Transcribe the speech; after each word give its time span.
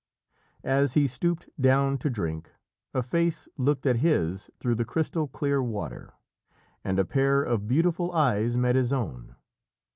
As 0.63 0.95
he 0.95 1.05
stooped 1.05 1.47
down 1.61 1.99
to 1.99 2.09
drink, 2.09 2.49
a 2.91 3.03
face 3.03 3.47
looked 3.55 3.85
at 3.85 3.97
his 3.97 4.49
through 4.59 4.73
the 4.73 4.83
crystal 4.83 5.27
clear 5.27 5.61
water, 5.61 6.15
and 6.83 6.97
a 6.97 7.05
pair 7.05 7.43
of 7.43 7.67
beautiful 7.67 8.11
eyes 8.11 8.57
met 8.57 8.75
his 8.75 8.91
own. 8.91 9.35